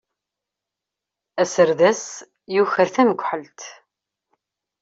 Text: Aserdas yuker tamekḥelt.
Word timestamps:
Aserdas 1.41 2.01
yuker 2.53 2.87
tamekḥelt. 2.95 3.59